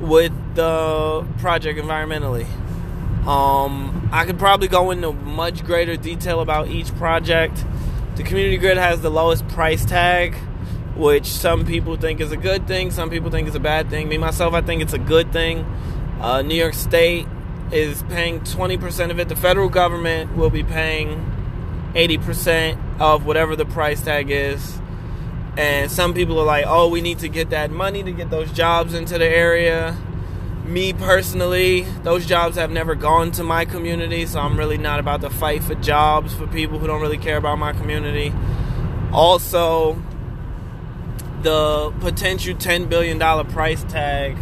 with 0.00 0.32
the 0.54 1.26
project 1.38 1.78
environmentally. 1.78 2.46
Um, 3.26 4.08
I 4.12 4.24
could 4.24 4.38
probably 4.38 4.68
go 4.68 4.90
into 4.90 5.12
much 5.12 5.64
greater 5.64 5.96
detail 5.96 6.40
about 6.40 6.68
each 6.68 6.94
project 6.96 7.64
the 8.18 8.24
community 8.24 8.56
grid 8.56 8.76
has 8.76 9.00
the 9.00 9.10
lowest 9.10 9.46
price 9.46 9.84
tag, 9.84 10.34
which 10.96 11.24
some 11.24 11.64
people 11.64 11.96
think 11.96 12.20
is 12.20 12.32
a 12.32 12.36
good 12.36 12.66
thing, 12.66 12.90
some 12.90 13.10
people 13.10 13.30
think 13.30 13.46
is 13.46 13.54
a 13.54 13.60
bad 13.60 13.88
thing. 13.90 14.08
Me 14.08 14.18
myself, 14.18 14.54
I 14.54 14.60
think 14.60 14.82
it's 14.82 14.92
a 14.92 14.98
good 14.98 15.32
thing. 15.32 15.60
Uh, 16.20 16.42
New 16.42 16.56
York 16.56 16.74
State 16.74 17.28
is 17.70 18.02
paying 18.04 18.40
20% 18.40 19.12
of 19.12 19.20
it. 19.20 19.28
The 19.28 19.36
federal 19.36 19.68
government 19.68 20.36
will 20.36 20.50
be 20.50 20.64
paying 20.64 21.24
80% 21.94 23.00
of 23.00 23.24
whatever 23.24 23.54
the 23.54 23.66
price 23.66 24.02
tag 24.02 24.32
is. 24.32 24.80
And 25.56 25.88
some 25.88 26.12
people 26.12 26.40
are 26.40 26.46
like, 26.46 26.64
oh, 26.66 26.88
we 26.88 27.00
need 27.00 27.20
to 27.20 27.28
get 27.28 27.50
that 27.50 27.70
money 27.70 28.02
to 28.02 28.10
get 28.10 28.30
those 28.30 28.50
jobs 28.50 28.94
into 28.94 29.16
the 29.16 29.28
area 29.28 29.96
me 30.68 30.92
personally, 30.92 31.82
those 32.02 32.26
jobs 32.26 32.56
have 32.56 32.70
never 32.70 32.94
gone 32.94 33.32
to 33.32 33.42
my 33.42 33.64
community, 33.64 34.26
so 34.26 34.38
I'm 34.38 34.58
really 34.58 34.78
not 34.78 35.00
about 35.00 35.22
to 35.22 35.30
fight 35.30 35.64
for 35.64 35.74
jobs 35.74 36.34
for 36.34 36.46
people 36.46 36.78
who 36.78 36.86
don't 36.86 37.00
really 37.00 37.18
care 37.18 37.38
about 37.38 37.58
my 37.58 37.72
community. 37.72 38.32
Also, 39.12 40.00
the 41.42 41.92
potential 42.00 42.54
$10 42.54 42.88
billion 42.88 43.18
price 43.46 43.82
tag, 43.84 44.36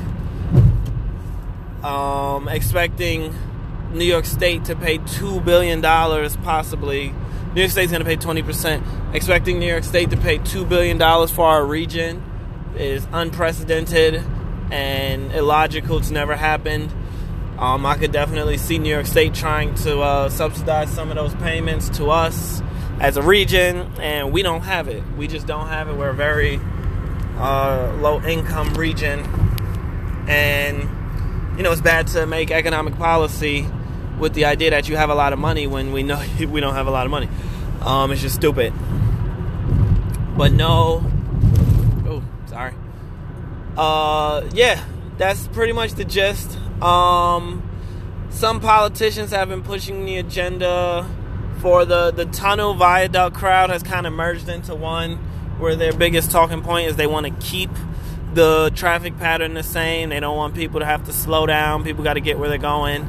um, 1.85 2.49
expecting 2.49 3.33
New 3.92 4.04
York 4.04 4.25
State 4.25 4.64
to 4.64 4.75
pay 4.75 4.99
$2 4.99 5.45
billion 5.45 5.80
possibly. 6.42 7.14
New 7.54 7.62
York 7.62 7.71
State's 7.71 7.92
going 7.92 8.04
to 8.04 8.09
pay 8.09 8.16
20%. 8.16 9.14
Expecting 9.14 9.59
New 9.59 9.68
York 9.68 9.85
State 9.85 10.11
to 10.11 10.16
pay 10.16 10.38
$2 10.38 10.68
billion 10.68 10.99
for 11.28 11.47
our 11.47 11.64
region 11.64 12.23
is 12.76 13.06
unprecedented 13.12 14.23
and 14.70 15.32
illogical. 15.32 15.99
It's 15.99 16.11
never 16.11 16.37
happened. 16.37 16.92
Um, 17.58 17.87
I 17.87 17.96
could 17.96 18.12
definitely 18.12 18.58
see 18.58 18.78
New 18.78 18.90
York 18.90 19.06
State 19.06 19.35
trying 19.35 19.75
to 19.76 20.00
uh, 20.00 20.28
subsidize 20.28 20.90
some 20.90 21.11
of 21.11 21.16
those 21.16 21.35
payments 21.37 21.88
to 21.99 22.11
us 22.11 22.61
as 23.00 23.16
a 23.16 23.23
region, 23.23 23.90
and 23.99 24.32
we 24.32 24.42
don't 24.42 24.62
have 24.62 24.88
it. 24.88 25.02
We 25.16 25.26
just 25.26 25.46
don't 25.46 25.68
have 25.68 25.88
it. 25.88 25.96
We're 25.96 26.11
a 26.11 26.14
very 26.14 26.61
uh, 27.38 27.96
low 28.00 28.20
income 28.23 28.75
region, 28.75 29.20
and 30.28 30.82
you 31.56 31.62
know 31.62 31.73
it's 31.73 31.80
bad 31.80 32.08
to 32.08 32.26
make 32.26 32.50
economic 32.50 32.96
policy 32.96 33.66
with 34.18 34.35
the 34.35 34.44
idea 34.44 34.70
that 34.70 34.88
you 34.88 34.96
have 34.96 35.11
a 35.11 35.14
lot 35.14 35.32
of 35.32 35.38
money 35.38 35.66
when 35.66 35.92
we 35.92 36.02
know 36.02 36.23
we 36.38 36.61
don't 36.61 36.75
have 36.75 36.87
a 36.87 36.90
lot 36.90 37.06
of 37.06 37.11
money. 37.11 37.28
Um, 37.80 38.11
it's 38.12 38.20
just 38.20 38.35
stupid. 38.35 38.75
But 40.37 40.52
no, 40.52 41.02
oh, 42.06 42.23
sorry 42.44 42.75
uh, 43.76 44.49
yeah, 44.52 44.83
that's 45.18 45.47
pretty 45.49 45.73
much 45.73 45.92
the 45.92 46.04
gist. 46.04 46.56
Um, 46.83 47.62
some 48.30 48.61
politicians 48.61 49.30
have 49.30 49.49
been 49.49 49.62
pushing 49.62 50.04
the 50.04 50.18
agenda 50.18 51.09
for 51.61 51.85
the 51.85 52.11
the 52.11 52.26
tunnel 52.26 52.75
viaduct 52.75 53.35
crowd 53.35 53.71
has 53.71 53.83
kind 53.83 54.06
of 54.06 54.12
merged 54.12 54.49
into 54.49 54.75
one 54.75 55.16
where 55.59 55.75
their 55.75 55.92
biggest 55.92 56.30
talking 56.30 56.62
point 56.62 56.87
is 56.87 56.97
they 56.97 57.06
want 57.06 57.26
to 57.26 57.33
keep 57.47 57.71
the 58.35 58.71
traffic 58.75 59.16
pattern 59.18 59.54
the 59.54 59.62
same. 59.62 60.11
They 60.11 60.21
don't 60.21 60.37
want 60.37 60.54
people 60.54 60.80
to 60.80 60.87
have 60.87 61.06
to 61.06 61.12
slow 61.12 61.47
down. 61.47 61.85
People 61.85 62.04
got 62.04 62.14
to 62.14 62.21
get 62.21 62.38
where 62.38 62.50
they're 62.50 62.59
going. 62.59 63.09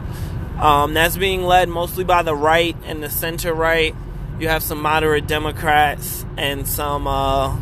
Um, 0.60 0.94
that's 0.94 1.18
being 1.18 1.44
led 1.44 1.70
mostly 1.70 2.04
by 2.04 2.24
the 2.24 2.34
right 2.34 2.76
and 2.86 3.04
the 3.04 3.10
center 3.10 3.54
right. 3.54 3.94
You 4.40 4.48
have 4.48 4.64
some 4.64 4.82
moderate 4.82 5.28
Democrats 5.28 6.26
and 6.38 6.68
some 6.68 7.08
uh, 7.08 7.58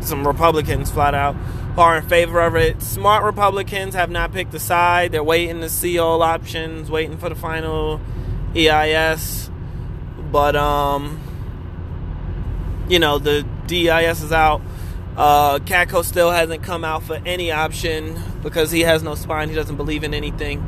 some 0.00 0.26
Republicans 0.26 0.90
flat 0.90 1.14
out 1.14 1.34
are 1.78 1.98
in 1.98 2.08
favor 2.08 2.40
of 2.40 2.56
it. 2.56 2.82
Smart 2.82 3.24
Republicans 3.24 3.94
have 3.94 4.10
not 4.10 4.32
picked 4.32 4.52
a 4.54 4.58
side. 4.58 5.12
They're 5.12 5.22
waiting 5.22 5.60
to 5.60 5.70
see 5.70 5.98
all 5.98 6.22
options, 6.22 6.90
waiting 6.90 7.16
for 7.16 7.28
the 7.28 7.34
final 7.34 8.00
EIS. 8.56 9.50
But 10.32 10.56
um, 10.56 11.20
you 12.88 12.98
know, 12.98 13.18
the 13.18 13.46
DEIS 13.66 14.22
is 14.22 14.32
out. 14.32 14.60
Uh, 15.16 15.58
Katko 15.58 16.04
still 16.04 16.30
hasn't 16.30 16.62
come 16.62 16.84
out 16.84 17.04
for 17.04 17.20
any 17.24 17.50
option 17.50 18.20
because 18.42 18.70
he 18.70 18.80
has 18.80 19.02
no 19.02 19.14
spine. 19.14 19.48
He 19.48 19.54
doesn't 19.54 19.76
believe 19.76 20.04
in 20.04 20.14
anything. 20.14 20.60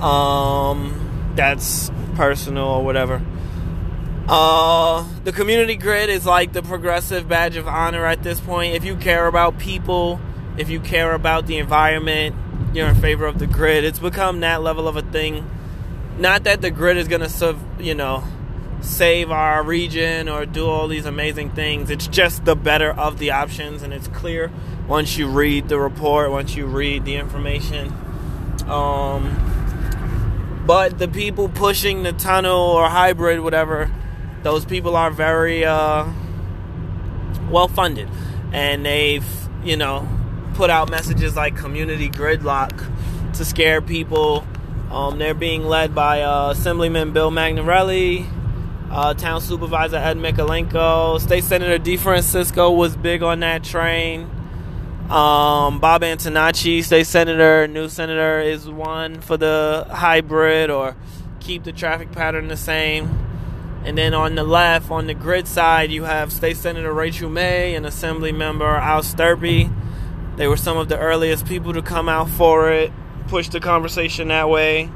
Um, 0.00 1.32
that's 1.34 1.90
personal 2.16 2.66
or 2.66 2.84
whatever. 2.84 3.22
Uh, 4.26 5.06
the 5.24 5.32
community 5.32 5.76
grid 5.76 6.08
is 6.08 6.24
like 6.24 6.52
the 6.52 6.62
progressive 6.62 7.28
badge 7.28 7.56
of 7.56 7.68
honor 7.68 8.06
at 8.06 8.22
this 8.22 8.40
point. 8.40 8.74
If 8.74 8.84
you 8.84 8.96
care 8.96 9.26
about 9.26 9.58
people 9.58 10.18
if 10.56 10.70
you 10.70 10.80
care 10.80 11.12
about 11.12 11.46
the 11.46 11.58
environment, 11.58 12.34
you're 12.74 12.88
in 12.88 12.94
favor 12.96 13.26
of 13.26 13.38
the 13.38 13.46
grid. 13.46 13.84
It's 13.84 13.98
become 13.98 14.40
that 14.40 14.62
level 14.62 14.88
of 14.88 14.96
a 14.96 15.02
thing. 15.02 15.48
Not 16.18 16.44
that 16.44 16.60
the 16.60 16.70
grid 16.70 16.96
is 16.96 17.08
going 17.08 17.28
to, 17.28 17.56
you 17.78 17.94
know, 17.94 18.24
save 18.80 19.30
our 19.30 19.62
region 19.62 20.28
or 20.28 20.46
do 20.46 20.66
all 20.66 20.88
these 20.88 21.06
amazing 21.06 21.50
things. 21.50 21.90
It's 21.90 22.06
just 22.06 22.44
the 22.44 22.54
better 22.54 22.90
of 22.90 23.18
the 23.18 23.30
options, 23.32 23.82
and 23.82 23.92
it's 23.92 24.08
clear 24.08 24.50
once 24.86 25.16
you 25.16 25.28
read 25.28 25.68
the 25.68 25.78
report, 25.78 26.30
once 26.30 26.54
you 26.54 26.66
read 26.66 27.04
the 27.04 27.16
information. 27.16 27.92
Um, 28.66 30.62
but 30.66 30.98
the 30.98 31.08
people 31.08 31.48
pushing 31.48 32.02
the 32.02 32.12
tunnel 32.12 32.58
or 32.58 32.88
hybrid, 32.88 33.40
whatever, 33.40 33.90
those 34.42 34.64
people 34.64 34.96
are 34.96 35.10
very 35.10 35.64
uh, 35.64 36.06
well 37.50 37.68
funded, 37.68 38.08
and 38.52 38.84
they've, 38.84 39.26
you 39.64 39.76
know, 39.76 40.08
put 40.54 40.70
out 40.70 40.90
messages 40.90 41.36
like 41.36 41.56
community 41.56 42.08
gridlock 42.08 42.72
to 43.34 43.44
scare 43.44 43.82
people. 43.82 44.46
Um, 44.90 45.18
they're 45.18 45.34
being 45.34 45.64
led 45.64 45.94
by 45.94 46.22
uh, 46.22 46.50
Assemblyman 46.50 47.12
Bill 47.12 47.30
Magnarelli, 47.30 48.26
uh, 48.90 49.14
Town 49.14 49.40
Supervisor 49.40 49.96
Ed 49.96 50.16
Michalenko, 50.16 51.20
State 51.20 51.44
Senator 51.44 51.78
DeFrancisco 51.82 52.76
was 52.76 52.96
big 52.96 53.22
on 53.22 53.40
that 53.40 53.64
train. 53.64 54.30
Um, 55.04 55.80
Bob 55.80 56.00
Antonacci, 56.00 56.82
state 56.82 57.06
senator, 57.06 57.68
new 57.68 57.90
senator, 57.90 58.40
is 58.40 58.66
one 58.66 59.20
for 59.20 59.36
the 59.36 59.86
hybrid 59.90 60.70
or 60.70 60.96
keep 61.40 61.64
the 61.64 61.72
traffic 61.72 62.10
pattern 62.10 62.48
the 62.48 62.56
same. 62.56 63.10
And 63.84 63.98
then 63.98 64.14
on 64.14 64.34
the 64.34 64.44
left, 64.44 64.90
on 64.90 65.06
the 65.06 65.12
grid 65.12 65.46
side, 65.46 65.90
you 65.90 66.04
have 66.04 66.32
State 66.32 66.56
Senator 66.56 66.90
Rachel 66.90 67.28
May 67.28 67.74
and 67.74 67.84
Assembly 67.84 68.32
Member 68.32 68.64
Al 68.64 69.02
Stirpe. 69.02 69.70
They 70.36 70.48
were 70.48 70.56
some 70.56 70.76
of 70.76 70.88
the 70.88 70.98
earliest 70.98 71.46
people 71.46 71.72
to 71.74 71.82
come 71.82 72.08
out 72.08 72.28
for 72.28 72.70
it, 72.70 72.92
push 73.28 73.48
the 73.48 73.60
conversation 73.60 74.28
that 74.28 74.48
way. 74.48 74.90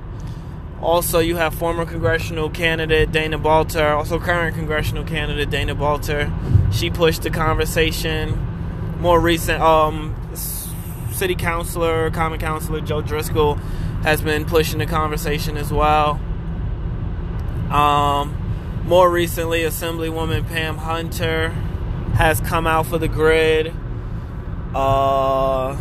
Also, 0.80 1.18
you 1.18 1.36
have 1.36 1.54
former 1.54 1.84
congressional 1.84 2.50
candidate 2.50 3.10
Dana 3.10 3.38
Balter, 3.38 3.96
also 3.96 4.20
current 4.20 4.54
congressional 4.54 5.04
candidate 5.04 5.50
Dana 5.50 5.74
Balter. 5.74 6.32
She 6.72 6.90
pushed 6.90 7.22
the 7.22 7.30
conversation. 7.30 8.44
More 9.00 9.20
recent, 9.20 9.60
um, 9.60 10.16
city 11.12 11.34
councilor, 11.34 12.10
common 12.10 12.38
councilor 12.38 12.80
Joe 12.80 13.00
Driscoll 13.00 13.54
has 14.02 14.22
been 14.22 14.44
pushing 14.44 14.78
the 14.78 14.86
conversation 14.86 15.56
as 15.56 15.72
well. 15.72 16.20
Um, 17.70 18.82
more 18.86 19.10
recently, 19.10 19.62
Assemblywoman 19.62 20.48
Pam 20.48 20.78
Hunter 20.78 21.50
has 22.14 22.40
come 22.40 22.66
out 22.66 22.86
for 22.86 22.98
the 22.98 23.08
grid. 23.08 23.74
Uh, 24.78 25.76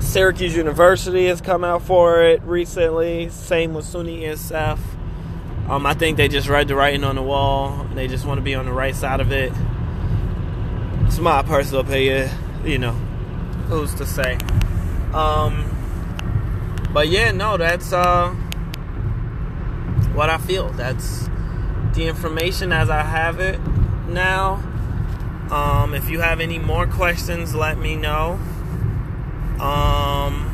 Syracuse 0.00 0.56
University 0.56 1.26
has 1.26 1.40
come 1.40 1.62
out 1.62 1.82
for 1.82 2.20
it 2.24 2.42
recently. 2.42 3.28
Same 3.28 3.72
with 3.72 3.84
SUNY 3.84 4.22
ESF. 4.22 4.80
Um, 5.68 5.86
I 5.86 5.94
think 5.94 6.16
they 6.16 6.26
just 6.26 6.48
read 6.48 6.66
the 6.66 6.74
writing 6.74 7.04
on 7.04 7.14
the 7.14 7.22
wall. 7.22 7.86
They 7.94 8.08
just 8.08 8.26
want 8.26 8.38
to 8.38 8.42
be 8.42 8.56
on 8.56 8.64
the 8.66 8.72
right 8.72 8.96
side 8.96 9.20
of 9.20 9.30
it. 9.30 9.52
It's 11.06 11.20
my 11.20 11.42
personal 11.42 11.82
opinion, 11.82 12.28
you 12.64 12.78
know. 12.78 12.94
Who's 13.68 13.94
to 13.94 14.04
say? 14.04 14.38
Um, 15.14 15.70
but 16.92 17.06
yeah, 17.06 17.30
no, 17.30 17.58
that's 17.58 17.92
uh, 17.92 18.30
what 20.14 20.30
I 20.30 20.38
feel. 20.38 20.70
That's 20.70 21.28
the 21.94 22.08
information 22.08 22.72
as 22.72 22.90
I 22.90 23.02
have 23.02 23.38
it 23.38 23.60
now. 24.08 24.60
Um, 25.50 25.94
if 25.94 26.08
you 26.08 26.20
have 26.20 26.40
any 26.40 26.58
more 26.58 26.86
questions, 26.86 27.54
let 27.54 27.76
me 27.76 27.96
know. 27.96 28.38
Um, 29.60 30.46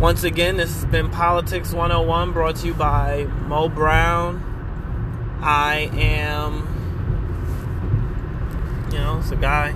once 0.00 0.24
again, 0.24 0.56
this 0.56 0.74
has 0.74 0.84
been 0.86 1.10
Politics 1.10 1.72
101 1.72 2.32
brought 2.32 2.56
to 2.56 2.66
you 2.66 2.74
by 2.74 3.24
Mo 3.46 3.68
Brown. 3.68 4.46
I 5.40 5.90
am, 5.94 6.66
you 8.92 8.98
know, 8.98 9.20
it's 9.20 9.30
a 9.30 9.36
guy. 9.36 9.74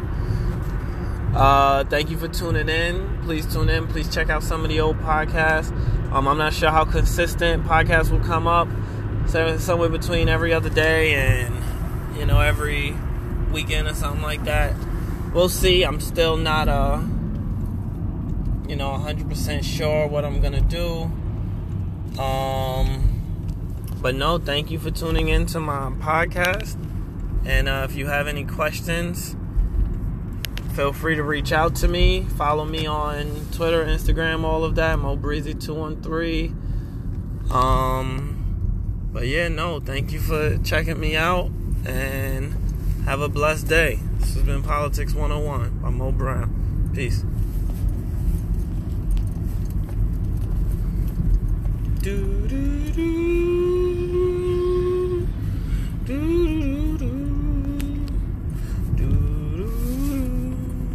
Uh, 1.35 1.85
thank 1.85 2.11
you 2.11 2.19
for 2.19 2.29
tuning 2.29 2.69
in. 2.69 3.21
Please 3.23 3.47
tune 3.53 3.69
in. 3.69 3.87
Please 3.87 4.13
check 4.13 4.31
out 4.31 4.43
some 4.43 4.63
of 4.63 4.69
the 4.69 4.81
old 4.81 4.99
podcasts. 4.99 5.71
Um, 6.13 6.27
I'm 6.29 6.39
not 6.39 6.53
sure 6.55 6.71
how 6.71 6.85
consistent 6.85 7.65
podcasts 7.65 8.11
will 8.11 8.21
come 8.21 8.47
up. 8.47 8.69
So 9.27 9.59
somewhere 9.59 9.89
between 9.89 10.29
every 10.29 10.53
other 10.53 10.71
day 10.71 11.15
and 11.15 11.55
you 12.17 12.27
know 12.27 12.41
every 12.41 12.97
weekend 13.55 13.89
or 13.89 13.95
something 13.95 14.23
like 14.23 14.45
that. 14.45 14.75
We'll 15.33 15.49
see. 15.49 15.83
I'm 15.83 16.01
still 16.01 16.37
not 16.37 16.69
uh 16.69 17.01
you 18.69 18.77
know 18.77 18.91
100% 18.91 19.65
sure 19.65 20.07
what 20.07 20.25
I'm 20.25 20.41
gonna 20.41 20.61
do. 20.61 21.11
Um, 22.21 23.11
but 24.01 24.15
no, 24.15 24.39
thank 24.39 24.71
you 24.71 24.79
for 24.79 24.91
tuning 24.91 25.29
into 25.29 25.61
my 25.61 25.91
podcast. 25.99 26.77
And 27.45 27.69
uh, 27.69 27.87
if 27.89 27.97
you 27.97 28.07
have 28.07 28.27
any 28.27 28.45
questions, 28.45 29.37
feel 30.75 30.93
free 30.93 31.17
to 31.17 31.23
reach 31.23 31.53
out 31.53 31.75
to 31.77 31.89
me. 31.89 32.23
Follow 32.23 32.65
me 32.65 32.87
on 32.87 33.49
Twitter, 33.53 33.85
Instagram, 33.85 34.45
all 34.45 34.65
of 34.65 34.77
that. 34.77 34.99
MoBreezy213. 34.99 37.51
Um, 37.51 39.11
but 39.13 39.27
yeah, 39.27 39.49
no, 39.49 39.81
thank 39.81 40.13
you 40.13 40.21
for 40.21 40.57
checking 40.59 40.99
me 40.99 41.17
out 41.17 41.51
and 41.85 42.64
have 43.05 43.21
a 43.21 43.29
blessed 43.29 43.69
day. 43.69 43.99
This 44.19 44.33
has 44.33 44.43
been 44.45 44.63
Politics 44.63 45.13
101 45.13 45.81
by 45.81 45.91
Mo 45.91 46.11
Brown. 46.11 46.91
Peace. 46.95 47.23
Do, 52.03 52.49
do, 52.49 52.93
do. 52.93 53.27
Do, 56.07 56.07
do. 56.07 56.64